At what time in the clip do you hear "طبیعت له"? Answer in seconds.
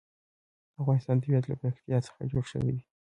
1.23-1.55